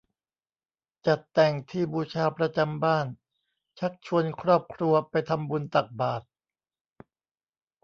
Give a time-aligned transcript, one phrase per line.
[1.05, 3.07] จัดแต่งที่บูชาประจำบ้าน
[3.79, 6.25] ชักชวนครอบครัวไปทำบุญตักบาตร